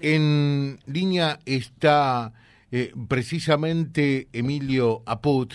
[0.00, 2.32] En línea está
[2.74, 5.52] eh, precisamente Emilio Aput,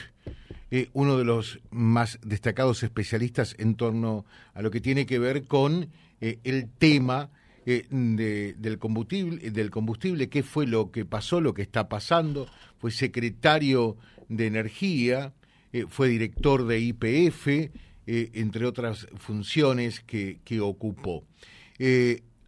[0.70, 5.48] eh, uno de los más destacados especialistas en torno a lo que tiene que ver
[5.48, 5.90] con
[6.22, 7.32] eh, el tema
[7.66, 12.48] del combustible, del combustible, qué fue lo que pasó, lo que está pasando,
[12.78, 13.98] fue secretario
[14.30, 15.34] de Energía,
[15.90, 17.70] fue director de IPF,
[18.06, 21.26] entre otras funciones que, que ocupó.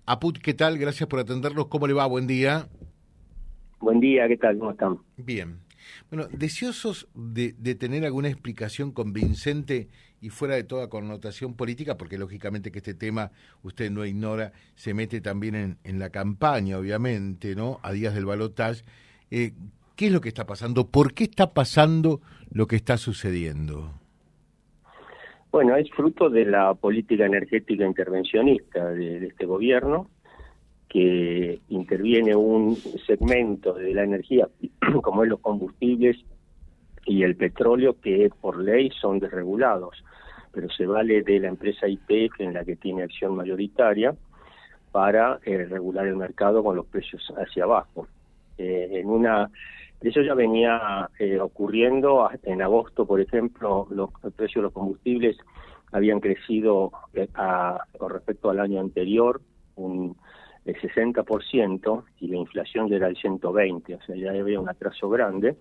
[0.10, 0.80] Aput, ¿qué tal?
[0.80, 1.68] Gracias por atendernos.
[1.68, 2.08] ¿Cómo le va?
[2.08, 2.68] Buen día.
[3.80, 4.58] Buen día, ¿qué tal?
[4.58, 4.98] ¿Cómo están?
[5.18, 5.60] Bien.
[6.10, 9.88] Bueno, deseosos de, tener alguna explicación convincente
[10.20, 13.30] y fuera de toda connotación política, porque lógicamente que este tema,
[13.62, 17.80] usted no ignora, se mete también en, la campaña, obviamente, ¿no?
[17.84, 18.82] A días del balotaje.
[19.30, 19.54] Eh,
[19.96, 20.88] ¿Qué es lo que está pasando?
[20.88, 22.20] ¿Por qué está pasando
[22.50, 23.99] lo que está sucediendo?
[25.52, 30.08] Bueno, es fruto de la política energética intervencionista de, este gobierno,
[30.88, 32.76] que interviene un
[33.08, 34.48] segmento de la energía,
[35.02, 36.18] como es los combustibles
[37.06, 40.04] y el petróleo, que por ley son desregulados,
[40.52, 44.16] pero se vale de la empresa IPF, en la que tiene acción mayoritaria,
[44.92, 48.08] para eh, regular el mercado con los precios hacia abajo.
[48.58, 49.50] Eh, en una
[50.02, 55.38] eso ya venía eh, ocurriendo en agosto, por ejemplo, los, precios de los combustibles
[55.92, 57.28] habían crecido eh,
[57.98, 59.42] con respecto al año anterior
[59.76, 60.16] un
[60.66, 65.10] el 60% y la inflación ya era el 120, o sea, ya había un atraso
[65.10, 65.56] grande.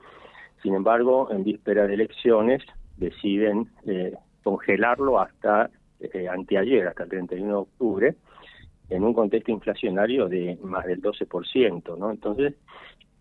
[0.62, 2.62] Sin embargo, en víspera de elecciones
[2.96, 5.70] deciden eh, congelarlo hasta
[6.30, 8.14] anteayer, hasta el 31 de octubre,
[8.90, 12.10] en un contexto inflacionario de más del 12%, ¿no?
[12.10, 12.54] Entonces,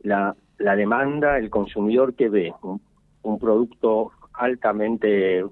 [0.02, 5.44] la la demanda, el consumidor que ve un, producto altamente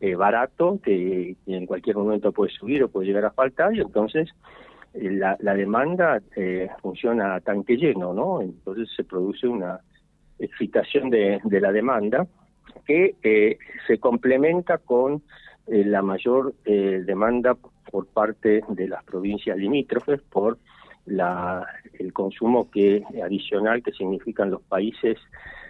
[0.00, 4.30] eh, barato que, en cualquier momento puede subir o puede llegar a faltar y entonces
[4.94, 8.40] eh, la, demanda eh, funciona a tanque lleno, ¿no?
[8.40, 9.80] Entonces se produce una
[10.38, 12.26] excitación de, de la demanda
[12.86, 15.22] que se complementa con
[15.66, 17.56] la mayor demanda
[17.90, 20.58] por parte de las provincias limítrofes por
[21.06, 21.66] la,
[21.98, 25.18] el consumo que adicional que significan los países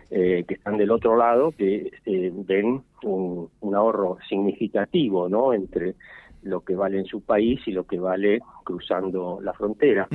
[0.09, 5.53] eh, que están del otro lado, que eh, ven un, ahorro significativo ¿no?
[5.53, 5.97] entre
[6.45, 10.07] lo que vale en su país y lo que vale cruzando la frontera.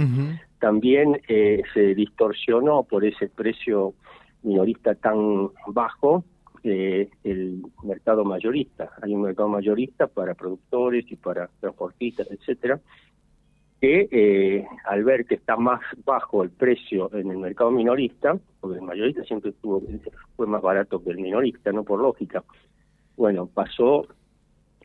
[0.60, 3.94] También eh, se distorsionó por ese precio
[4.44, 6.24] minorista tan bajo
[6.64, 8.92] el mercado mayorista.
[9.02, 12.80] Hay un mercado mayorista para productores y para transportistas, etcétera,
[13.81, 18.78] que eh, al ver que está más bajo el precio en el mercado minorista, porque
[18.78, 19.81] el mayorista siempre estuvo,
[20.36, 22.44] fue más barato que el minorista, no por lógica,
[23.18, 24.08] bueno, pasó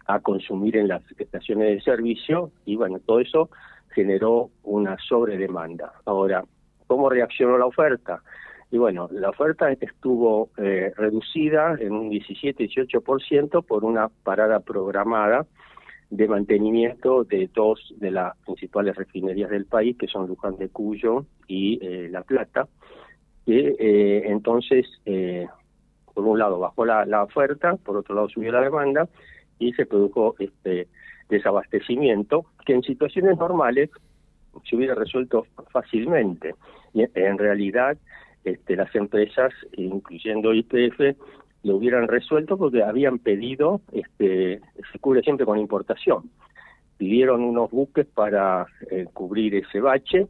[0.06, 3.50] a consumir en las estaciones de servicio y bueno, todo eso
[3.90, 5.92] generó una sobredemanda.
[6.06, 6.44] Ahora,
[6.86, 8.22] ¿cómo reaccionó la oferta?
[8.70, 15.46] Y bueno, la oferta estuvo eh, reducida en un 17-18% por una parada programada
[16.10, 21.26] de mantenimiento de dos de las principales refinerías del país, que son Luján de Cuyo
[21.48, 22.68] y eh, La Plata,
[23.44, 25.46] que eh, entonces, eh,
[26.14, 29.08] por un lado, bajó la, oferta, por otro lado, subió la demanda
[29.58, 30.88] y se produjo este
[31.28, 33.90] desabastecimiento que en situaciones normales
[34.68, 36.54] se hubiera resuelto fácilmente.
[36.94, 37.98] Y en realidad,
[38.44, 41.16] este, las empresas, incluyendo IPF,
[41.66, 44.60] lo hubieran resuelto porque habían pedido, este,
[44.92, 46.30] se cubre siempre con importación.
[46.96, 50.28] Pidieron unos buques para eh, cubrir ese bache,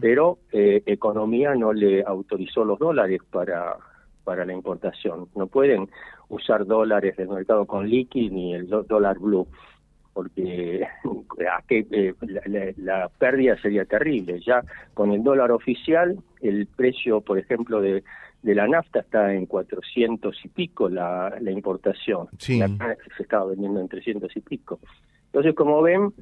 [0.00, 3.76] pero eh, Economía no le autorizó los dólares para,
[4.24, 5.28] para la importación.
[5.36, 5.88] No pueden
[6.30, 9.46] usar dólares del mercado con liqui ni el dólar blue,
[10.14, 12.14] porque eh,
[12.46, 14.40] la, la, pérdida sería terrible.
[14.40, 14.64] Ya
[14.94, 18.02] con el dólar oficial, el precio, por ejemplo, de
[18.42, 22.28] de la nafta está en 400 y pico la, la importación.
[22.38, 22.58] Sí.
[22.58, 24.80] se estaba vendiendo en 300 y pico.
[25.26, 26.12] Entonces, como ven,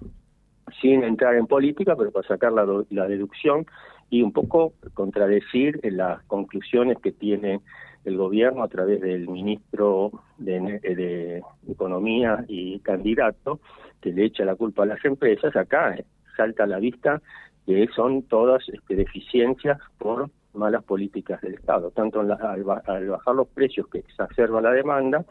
[0.80, 3.66] sin entrar en política, pero para sacar la, la deducción
[4.10, 7.60] y un poco contradecir las conclusiones que tiene
[8.04, 13.60] el gobierno a través del ministro de, de Economía y candidato,
[14.00, 16.04] que le echa la culpa a las empresas, acá eh,
[16.36, 17.20] salta a la vista
[17.66, 23.86] que son todas este, deficiencias por malas políticas del Estado, tanto al, bajar los precios
[23.88, 25.24] que exacerba la demanda,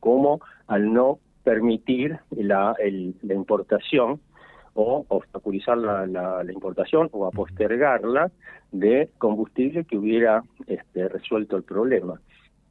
[0.00, 2.74] como al no permitir la,
[3.22, 4.20] la importación
[4.74, 8.30] o obstaculizar la, la, importación o a postergarla
[8.72, 12.20] de combustible que hubiera este, resuelto el problema.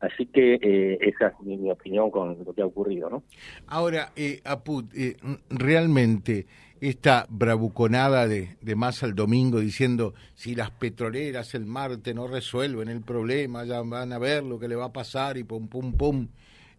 [0.01, 3.09] Así que eh, esa es mi, opinión con lo que ha ocurrido.
[3.09, 3.23] ¿no?
[3.67, 5.17] Ahora, eh, Aput, eh,
[5.49, 6.45] realmente
[6.81, 12.89] esta bravuconada de, de Massa el domingo diciendo si las petroleras el martes no resuelven
[12.89, 15.93] el problema, ya van a ver lo que le va a pasar y pum, pum,
[15.93, 16.27] pum.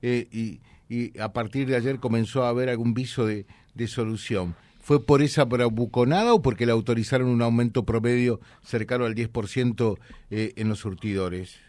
[0.02, 4.54] Eh, y, y, a partir de ayer comenzó a haber algún viso de, de solución.
[4.78, 9.98] ¿Fue por esa bravuconada o porque le autorizaron un aumento promedio cercano al 10%
[10.30, 11.60] eh, en los surtidores?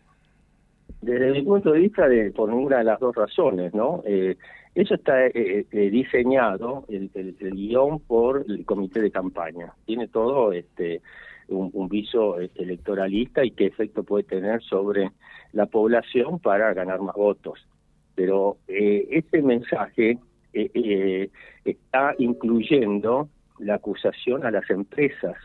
[1.01, 4.03] Desde mi punto de vista, de, por una de las dos razones, ¿no?
[4.05, 4.37] Eh,
[4.77, 9.73] eso está eh, eh, diseñado, el, el, guion, por el comité de campaña.
[9.85, 11.01] Tiene todo este
[11.47, 15.09] un, un, viso electoralista y qué efecto puede tener sobre
[15.51, 17.67] la población para ganar más votos.
[18.13, 20.19] Pero eh, este mensaje
[20.53, 21.29] eh,
[21.65, 25.35] está incluyendo la acusación a las empresas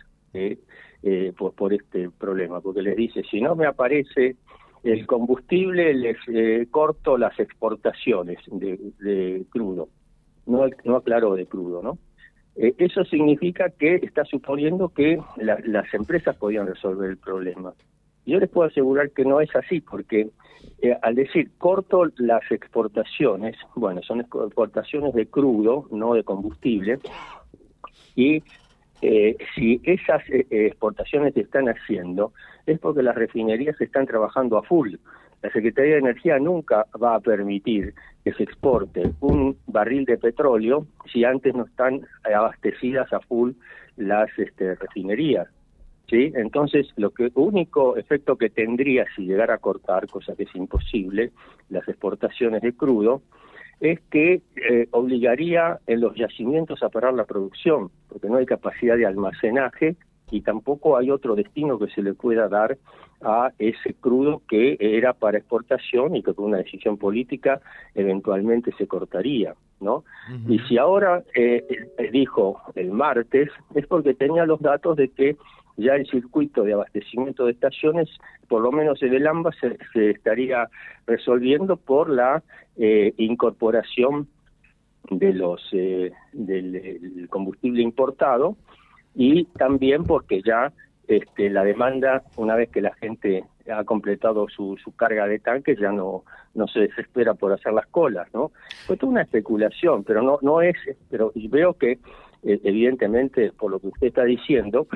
[1.38, 4.37] por, por este problema, porque les dice, si no me aparece
[4.82, 9.88] el combustible les eh, corto las exportaciones de, de crudo,
[10.46, 11.99] no, no aclaro de crudo, ¿no?
[12.56, 17.73] Eh, eso significa que está suponiendo que la, las empresas podían resolver el problema.
[18.26, 20.29] Yo les puedo asegurar que no es así, porque
[20.81, 26.99] eh, al decir corto las exportaciones, bueno, son exportaciones de crudo, no de combustible,
[28.14, 28.43] y
[29.03, 32.33] eh, si esas eh, exportaciones se están haciendo,
[32.67, 34.95] es porque las refinerías están trabajando a full.
[35.43, 37.95] La Secretaría de Energía nunca va a permitir
[38.25, 43.51] que se exporte un barril de petróleo si antes no están abastecidas a full
[43.97, 45.49] las este, refinerías.
[46.09, 46.33] ¿sí?
[46.37, 51.33] Entonces, lo que único efecto que tendría si llegara a cortar, cosa que es imposible,
[51.71, 53.23] las exportaciones de crudo,
[53.82, 58.96] es que eh, obligaría en los yacimientos a parar la producción, porque no hay capacidad
[58.96, 59.96] de almacenaje
[60.31, 62.79] y tampoco hay otro destino que se le pueda dar
[63.23, 67.61] a ese crudo que era para exportación y que con una decisión política
[67.96, 70.05] eventualmente se cortaría, ¿no?
[70.49, 71.67] Y si ahora eh,
[71.99, 75.37] eh, dijo el martes es porque tenía los datos de que
[75.77, 78.09] ya el circuito de abastecimiento de estaciones,
[78.49, 80.69] por lo menos en el AMBA, se, se estaría
[81.07, 82.43] resolviendo por la
[82.77, 84.29] eh, incorporación
[85.11, 88.57] de los eh, del, combustible importado
[89.15, 90.73] y también porque ya
[91.09, 95.79] este, la demanda, una vez que la gente ha completado su, su carga de tanques,
[95.79, 98.53] ya no no se desespera por hacer las colas, ¿no?
[98.87, 100.77] Fue toda una especulación, pero no no es,
[101.11, 101.93] pero veo que
[102.45, 104.87] eh, evidentemente por lo que usted está diciendo,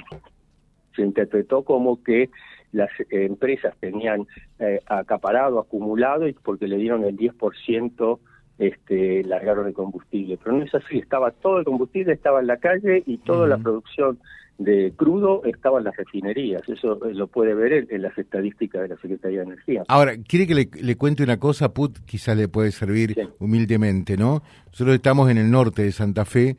[0.97, 2.31] se interpretó como que
[2.73, 4.27] las empresas tenían
[4.59, 8.19] eh, acaparado, acumulado, y porque le dieron el 10%
[8.59, 10.39] este, largaron el combustible.
[10.43, 13.59] Pero no es así, estaba todo el combustible, estaba en la calle y toda la
[13.59, 14.19] producción
[14.59, 16.67] de crudo estaba en las refinerías.
[16.69, 19.83] Eso eh, lo puede ver en, las estadísticas de la Secretaría de Energía.
[19.89, 21.99] Ahora, ¿quiere que le, le cuente una cosa, Put?
[22.07, 23.21] Quizás le puede servir sí.
[23.39, 24.43] humildemente, ¿no?
[24.67, 26.57] Nosotros estamos en el norte de Santa Fe,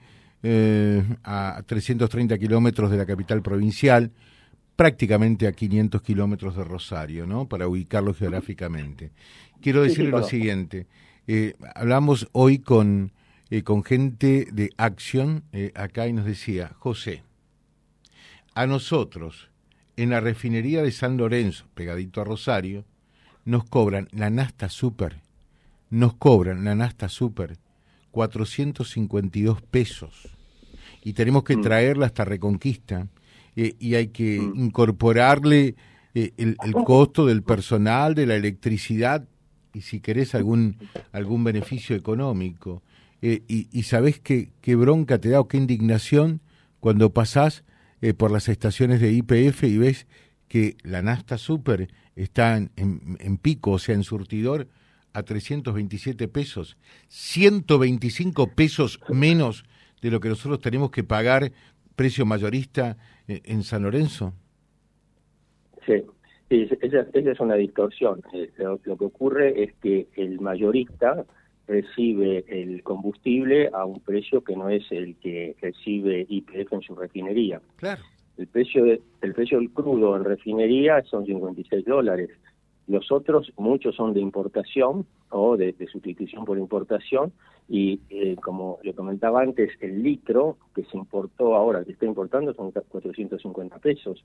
[0.49, 4.13] eh, a 330 kilómetros de la capital provincial
[4.77, 7.49] prácticamente a 500 kilómetros de Rosario, ¿no?
[7.49, 9.11] Para ubicarlo geográficamente.
[9.59, 10.87] Quiero decirle lo siguiente.
[11.27, 13.11] Eh, hablamos hoy con,
[13.49, 17.23] eh, con gente de Acción eh, acá y nos decía, José,
[18.53, 19.49] a nosotros
[19.97, 22.85] en la refinería de San Lorenzo, pegadito a Rosario,
[23.43, 25.21] nos cobran la Nasta Super,
[25.89, 27.57] nos cobran la Nasta Super
[28.11, 30.36] 452 pesos
[31.03, 31.61] y tenemos que mm.
[31.61, 33.07] traerla hasta Reconquista
[33.55, 34.53] eh, y hay que mm.
[34.55, 35.75] incorporarle
[36.13, 39.27] eh, el, el, costo del personal, de la electricidad
[39.73, 40.77] y si querés algún,
[41.11, 42.81] algún beneficio económico.
[43.21, 46.41] Eh, y, y sabés qué, qué bronca te da o qué indignación
[46.79, 47.63] cuando pasás
[48.01, 50.07] eh, por las estaciones de IPF y ves
[50.47, 54.67] que la Nasta Super está en, en, en pico, o sea, en surtidor,
[55.13, 56.77] a 327 pesos,
[57.09, 59.65] 125 pesos menos
[60.01, 61.51] de lo que nosotros tenemos que pagar
[61.95, 64.33] precio mayorista eh, en San Lorenzo?
[65.85, 66.03] Sí,
[66.49, 68.21] esa, esa es una distorsión.
[68.33, 71.25] Eh, lo, lo, que ocurre es que el mayorista
[71.67, 76.95] recibe el combustible a un precio que no es el que recibe IPF en su
[76.95, 77.61] refinería.
[77.75, 78.01] Claro.
[78.37, 82.29] El precio, de, el precio del crudo en refinería son 56 dólares.
[82.87, 87.33] Los otros, muchos son de importación o de, de sustitución por importación
[87.69, 92.53] y eh, como le comentaba antes, el litro que se importó ahora, que está importando,
[92.53, 94.23] son 450 pesos.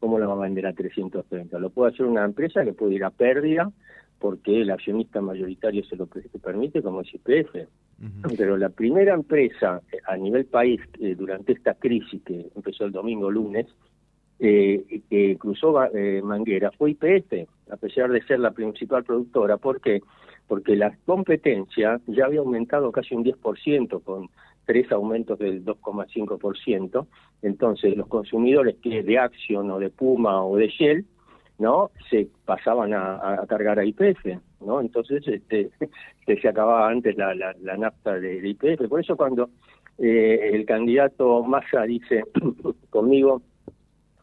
[0.00, 1.58] ¿Cómo lo va a vender a 330?
[1.58, 3.70] Lo puede hacer una empresa que puede ir a pérdida
[4.18, 7.54] porque el accionista mayoritario se lo permite, como es IPF.
[7.54, 8.36] Uh -huh.
[8.36, 12.92] Pero la primera empresa eh, a nivel país eh, durante esta crisis que empezó el
[12.92, 13.66] domingo lunes,
[14.44, 19.56] eh, que cruzó eh, Manguera fue IPF, a pesar de ser la principal productora.
[19.56, 20.00] ¿Por qué?
[20.00, 20.10] Porque
[20.66, 24.28] la competencia ya había aumentado casi un 10% con
[24.64, 27.06] tres aumentos del 2,5%.
[27.42, 31.04] Entonces, los consumidores que de Action o de Puma o de Shell,
[31.58, 31.90] ¿no?
[32.10, 34.80] Se pasaban a, cargar a IPF, ¿no?
[34.80, 35.70] Entonces, este,
[36.40, 38.88] se acababa antes la, la, nafta de, IPF.
[38.88, 39.50] Por eso cuando
[39.98, 42.24] eh, el candidato Massa dice
[42.90, 43.42] conmigo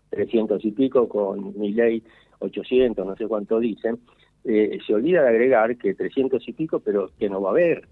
[0.09, 2.03] 300 y pico, con mi ley
[2.39, 3.99] 800, no sé cuánto dicen,
[4.45, 7.87] eh, se olvida de agregar que 300 y pico, pero que no va a haber.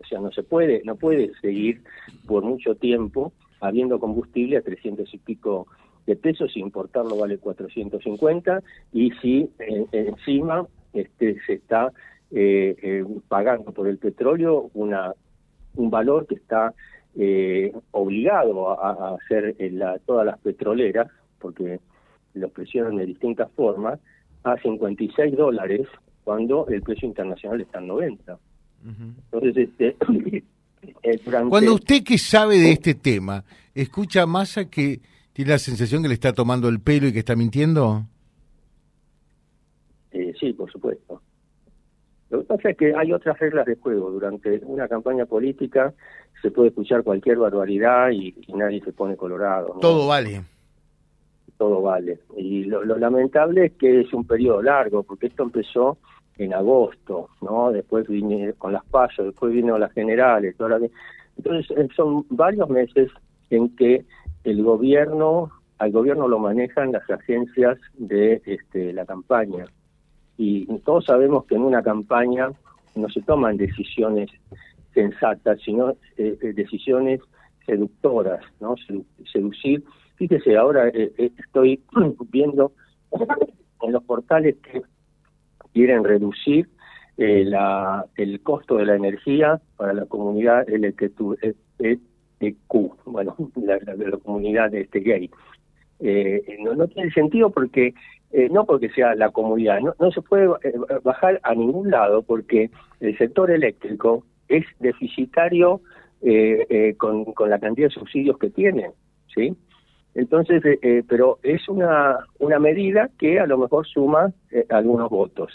[0.00, 1.82] O sea, no se puede, no puede seguir
[2.26, 5.66] por mucho tiempo habiendo combustible a 300 y pico
[6.06, 9.50] de pesos, si importarlo vale 450 y si
[9.92, 11.90] encima este, se está
[12.30, 15.14] eh, eh, pagando por el petróleo una
[15.76, 16.74] un valor que está
[17.92, 21.80] obligado a, hacer la, todas las petroleras, porque
[22.34, 24.00] lo presionan de distintas formas,
[24.44, 25.88] a 56 dólares
[26.22, 28.38] cuando el precio internacional está en 90.
[29.32, 29.96] Entonces, este,
[31.02, 35.00] eh, cuando usted que sabe de este tema, escucha a Massa que
[35.32, 38.04] tiene la sensación que le está tomando el pelo y que está mintiendo.
[40.12, 41.20] Eh, sí, por supuesto.
[42.30, 44.10] Lo que pasa es que hay otras reglas de juego.
[44.10, 45.94] Durante una campaña política
[46.42, 49.78] se puede escuchar cualquier barbaridad y, nadie se pone colorado.
[49.80, 50.42] Todo vale
[51.58, 52.18] todo vale.
[52.36, 55.98] Y lo, lamentable es que es un periodo largo, porque esto empezó
[56.36, 57.70] en agosto, ¿no?
[57.70, 60.56] Después vine con las pasos, después vino las generales,
[61.36, 63.10] entonces eh, son varios meses
[63.50, 64.04] en que
[64.44, 69.66] el gobierno, al gobierno lo manejan las agencias de este, la campaña.
[70.36, 72.50] Y todos sabemos que en una campaña
[72.96, 74.30] no se toman decisiones
[74.92, 77.20] sensatas, sino eh, eh, decisiones
[77.66, 78.74] seductoras, ¿no?
[79.32, 79.84] Seducir
[80.16, 81.82] Fíjese, ahora eh, eh, estoy
[82.30, 82.72] viendo
[83.82, 84.82] en los portales que
[85.72, 86.68] quieren reducir
[87.16, 91.96] eh, la, el costo de la energía para la comunidad LGTQ,
[93.06, 93.78] bueno, la,
[94.18, 95.30] comunidad de este gay.
[96.60, 97.94] no, no tiene sentido porque
[98.50, 100.48] no porque sea la comunidad, no, no se puede
[101.04, 102.68] bajar a ningún lado porque
[102.98, 105.82] el sector eléctrico es deficitario
[106.98, 108.90] con, con la cantidad de subsidios que tiene,
[109.32, 109.56] ¿sí?
[110.14, 115.10] Entonces, eh, eh, pero es una, una medida que a lo mejor suma eh, algunos
[115.10, 115.52] votos.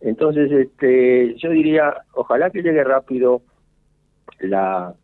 [0.00, 3.42] Entonces, este, yo diría, ojalá que llegue rápido
[4.40, 4.94] la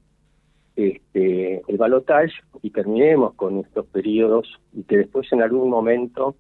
[0.75, 6.37] este, el balotaje y terminemos con estos periodos y que después en algún momento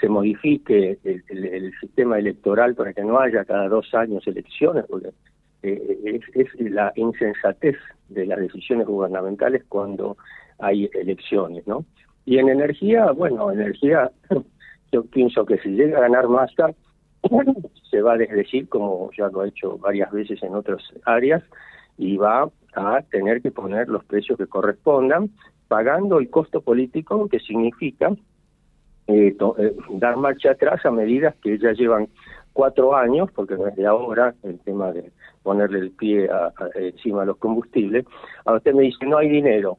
[0.00, 5.10] se modifique el, sistema electoral para que no haya cada dos años elecciones, porque
[5.62, 7.76] es, es la insensatez
[8.08, 10.16] de las decisiones gubernamentales cuando
[10.58, 11.84] hay elecciones, ¿no?
[12.24, 14.10] Y en energía, bueno, energía,
[14.92, 16.74] yo pienso que si llega a ganar Massa,
[17.90, 21.42] se va a desdecir, como ya lo ha hecho varias veces en otras áreas,
[21.98, 25.30] y va a tener que poner los precios que correspondan,
[25.68, 28.12] pagando el costo político que significa
[29.06, 32.08] eh, eh, dar marcha atrás a medidas que ya llevan
[32.52, 35.12] cuatro años, porque no es de ahora el tema de
[35.44, 36.28] ponerle el pie
[36.74, 38.04] encima a los combustibles.
[38.46, 39.78] A usted me dice, no hay dinero,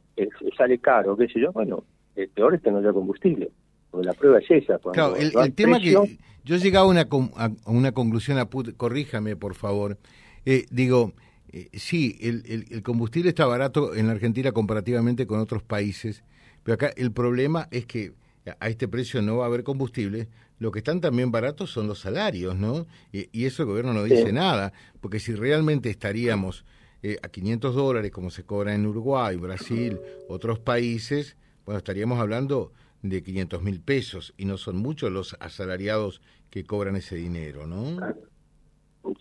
[0.56, 1.52] sale caro, qué sé yo.
[1.52, 1.84] Bueno,
[2.16, 3.50] el peor es que no haya combustible.
[3.92, 4.78] Porque la prueba es esa.
[4.94, 9.56] Claro, el, tema que yo he llegado a una, a una conclusión, a corríjame por
[9.56, 9.98] favor.
[10.46, 11.14] Eh, digo,
[11.52, 16.24] eh, sí, el, el, combustible está barato en la Argentina comparativamente con otros países,
[16.64, 18.12] pero acá el problema es que
[18.60, 20.28] a este precio no va a haber combustible,
[20.60, 22.86] lo que están también baratos son los salarios, ¿no?
[23.12, 24.72] Y, eso el gobierno no dice nada,
[25.02, 26.66] porque si realmente estaríamos
[27.04, 30.00] eh, a 500 dólares como se cobra en Uruguay, Brasil,
[30.30, 32.72] otros países, bueno, estaríamos hablando
[33.02, 37.98] de 500 mil pesos y no son muchos los asalariados que cobran ese dinero, ¿no?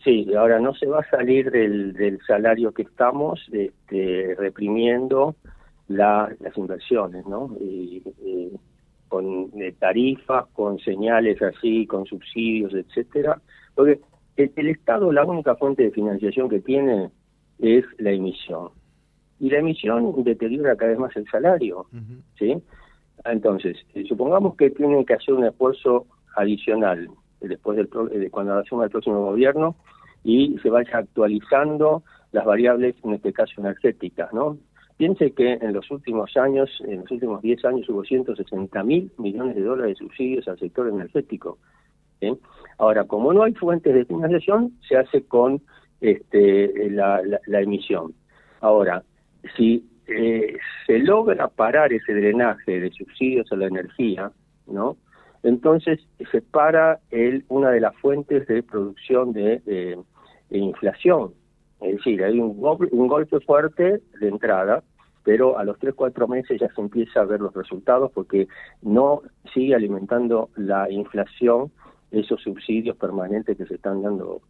[0.02, 5.37] Sí, ahora no se va a salir del, del salario que estamos este, reprimiendo
[5.88, 7.54] las inversiones, ¿no?
[7.61, 8.02] y
[9.14, 13.40] con tarifas, con señales así, con subsidios, etcétera,
[13.76, 14.00] porque
[14.37, 17.12] el, Estado la única fuente de financiación que tiene
[17.61, 18.71] es la emisión.
[19.38, 21.87] Y la emisión deteriora cada vez más el salario,
[22.37, 22.56] ¿sí?
[23.25, 27.09] Entonces, eh, supongamos que tienen que hacer un esfuerzo adicional
[27.40, 27.88] después del
[28.21, 29.76] de cuando asuma el próximo gobierno
[30.25, 32.02] y se vaya actualizando
[32.33, 34.59] las variables, en este caso energéticas, ¿no?
[34.96, 39.56] Piense que en los últimos años, en los últimos 10 años, hubo 160 mil millones
[39.56, 41.58] de dólares de subsidios al sector energético.
[42.78, 45.60] Ahora, como no hay fuentes de financiación, se hace con
[46.00, 47.20] este, la,
[47.60, 48.14] emisión.
[48.60, 49.02] Ahora,
[49.56, 54.30] si eh, se logra parar ese drenaje de subsidios a la energía,
[54.66, 54.96] ¿no?
[55.42, 59.98] Entonces se para el, una de las fuentes de producción de
[60.50, 61.34] inflación,
[61.81, 62.57] Es decir, hay un,
[62.93, 64.83] un golpe fuerte de entrada,
[65.23, 68.49] pero a los 3, 4 meses ya se empieza a ver los resultados porque
[68.83, 71.71] no sigue alimentando la inflación
[72.11, 74.40] esos subsidios permanentes que se están dando.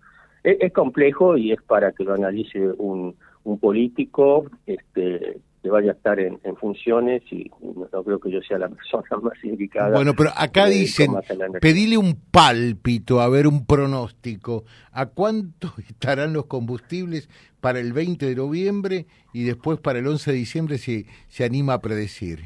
[0.43, 5.95] Es, complejo y es para que lo analice un, un político este, que vaya a
[5.95, 9.97] estar en, funciones y no creo que yo sea la persona más indicada.
[9.97, 11.11] Bueno, pero acá dicen,
[11.59, 14.65] pedile un pálpito, a ver un pronóstico.
[14.93, 17.31] ¿A cuánto estarán los combustibles
[17.63, 21.73] para el 20 de noviembre y después para el 11 de diciembre si se anima
[21.73, 22.41] a predecir?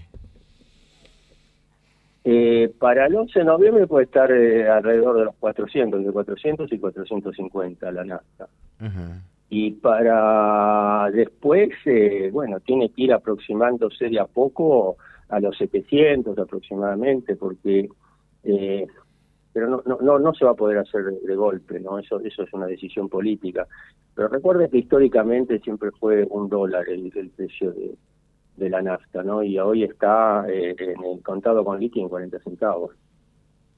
[2.22, 6.72] Eh, para el 11 de noviembre puede estar eh, alrededor de los 400, de 400
[6.72, 8.48] y 450 la nafta.
[9.50, 14.96] Y para después, eh, bueno, tiene que ir aproximándose de a poco
[15.28, 17.88] a los 700 aproximadamente, porque
[18.44, 18.86] eh,
[19.52, 21.98] pero no, no, no, no se va a poder hacer de, golpe, ¿no?
[21.98, 23.66] Eso, eso es una decisión política.
[24.14, 27.96] Pero recuerde que históricamente siempre fue un dólar el, el precio de,
[28.56, 29.42] de la nafta, ¿no?
[29.42, 32.94] Y hoy está eh, en el contado con líquido en 40 centavos.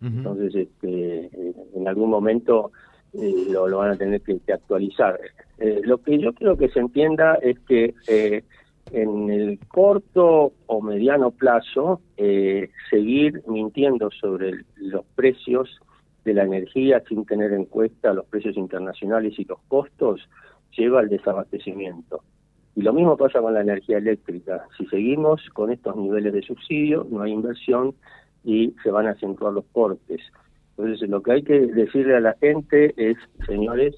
[0.03, 1.31] Entonces, este,
[1.75, 2.73] en algún momento
[3.13, 5.19] eh, lo, van a tener que, actualizar.
[5.59, 7.95] Eh, lo que yo quiero que se entienda es que
[8.93, 12.01] en el corto o mediano plazo,
[12.91, 15.81] seguir mintiendo sobre los precios
[16.25, 20.29] de la energía sin tener en cuenta los precios internacionales y los costos
[20.77, 22.23] lleva al desabastecimiento.
[22.77, 24.65] Y lo mismo pasa con la energía eléctrica.
[24.79, 27.95] Si seguimos con estos niveles de subsidio, no hay inversión
[28.45, 30.21] y se van a acentuar los cortes.
[30.81, 33.95] Entonces, lo que hay que decirle a la gente es, señores,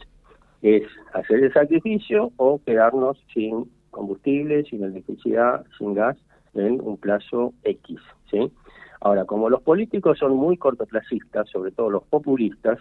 [0.63, 6.17] es hacer el sacrificio o quedarnos sin combustible, sin electricidad, sin gas
[6.55, 8.01] en un plazo X.
[8.31, 8.51] ¿sí?
[9.01, 12.81] Ahora, como los políticos son muy cortoplacistas, sobre todo los populistas,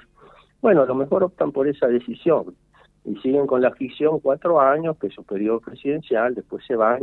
[0.62, 2.56] bueno, a lo mejor optan por esa decisión
[3.06, 7.00] y siguen con la ficción cuatro años, que es su periodo presidencial, después se van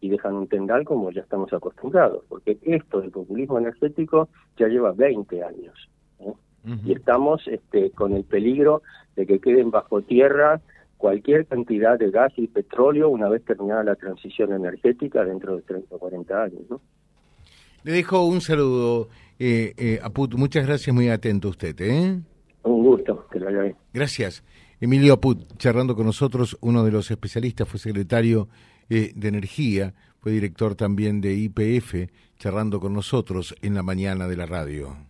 [0.00, 4.92] y, dejan un tendal como ya estamos acostumbrados, porque esto del populismo energético ya lleva
[4.92, 5.90] 20 años.
[6.84, 8.82] Y estamos este, con el peligro
[9.16, 10.60] de que queden bajo tierra
[11.00, 15.94] cualquier cantidad de gas y petróleo una vez terminada la transición energética dentro de 30
[15.94, 16.60] o 40 años.
[16.68, 16.80] ¿no?
[17.84, 20.34] Le dejo un saludo, eh, eh, Aput.
[20.34, 21.74] Muchas gracias, muy atento usted.
[21.80, 22.20] ¿eh?
[22.64, 23.76] Un gusto, que lo haya bien.
[23.94, 24.44] Gracias.
[24.78, 28.48] Emilio Aput, charlando con nosotros, uno de los especialistas, fue secretario
[28.90, 34.36] eh, de Energía, fue director también de IPF, charlando con nosotros en la mañana de
[34.36, 35.09] la radio